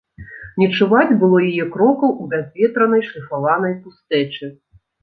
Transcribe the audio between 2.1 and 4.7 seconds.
у бязветранай шліфаванай пустэчы.